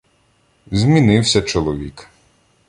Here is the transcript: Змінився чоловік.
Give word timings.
Змінився 0.71 1.41
чоловік. 1.41 2.09